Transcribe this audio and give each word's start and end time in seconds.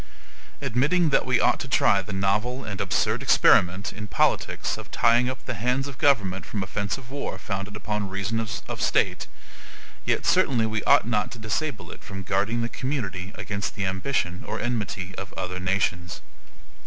Admitting 0.63 1.09
that 1.11 1.27
we 1.27 1.39
ought 1.39 1.59
to 1.59 1.67
try 1.67 2.01
the 2.01 2.11
novel 2.11 2.63
and 2.63 2.81
absurd 2.81 3.21
experiment 3.21 3.93
in 3.93 4.07
politics 4.07 4.75
of 4.75 4.89
tying 4.89 5.29
up 5.29 5.45
the 5.45 5.53
hands 5.53 5.87
of 5.87 5.99
government 5.99 6.43
from 6.43 6.63
offensive 6.63 7.11
war 7.11 7.37
founded 7.37 7.75
upon 7.75 8.09
reasons 8.09 8.63
of 8.67 8.81
state, 8.81 9.27
yet 10.03 10.25
certainly 10.25 10.65
we 10.65 10.83
ought 10.85 11.05
not 11.07 11.29
to 11.29 11.37
disable 11.37 11.91
it 11.91 12.03
from 12.03 12.23
guarding 12.23 12.63
the 12.63 12.67
community 12.67 13.31
against 13.35 13.75
the 13.75 13.85
ambition 13.85 14.43
or 14.47 14.59
enmity 14.59 15.13
of 15.19 15.33
other 15.33 15.59
nations. 15.59 16.21